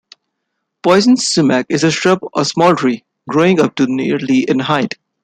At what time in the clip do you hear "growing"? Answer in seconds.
3.29-3.59